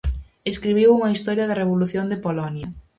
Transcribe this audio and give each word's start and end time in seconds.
Escribiu 0.51 0.89
unha 0.97 1.13
historia 1.15 1.45
da 1.47 1.59
revolución 1.61 2.05
de 2.09 2.21
Polonia. 2.25 2.67